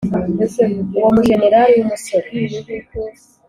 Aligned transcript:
uwo 0.95 1.07
mujenerali 1.15 1.71
w'umusore 1.81 2.29